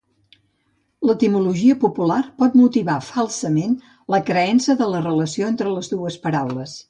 L'etimologia 1.09 1.75
popular 1.83 2.17
pot 2.43 2.55
motivar 2.61 2.95
falsament 3.11 3.75
la 4.15 4.21
creença 4.31 4.79
de 4.81 4.89
la 4.95 5.03
relació 5.07 5.53
entre 5.55 5.77
dues 5.93 6.21
paraules. 6.25 6.79